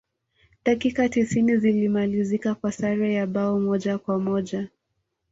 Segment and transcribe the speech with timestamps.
[0.65, 4.69] dakika tisini zilimalizika kwa sare ya bao moja kwa moja